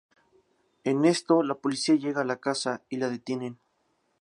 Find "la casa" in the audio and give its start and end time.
2.25-2.81